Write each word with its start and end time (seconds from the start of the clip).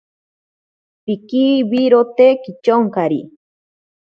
Pikiriwirote 1.05 2.27
kityonkari. 2.43 3.21